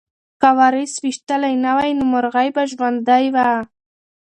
[0.41, 3.49] که وارث ویشتلی نه وای نو مرغۍ به ژوندۍ وه.